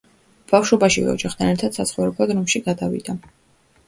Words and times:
ბავშვობაშივე 0.51 1.11
ოჯახთან 1.11 1.51
ერთად 1.55 1.77
საცხოვრებლად 1.79 2.33
რომში 2.39 2.63
გადავიდა. 2.69 3.15